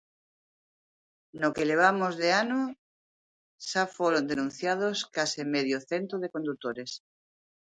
[1.41, 2.61] No que levamos de ano
[3.69, 6.91] xa foron denunciados case medio cento de condutores.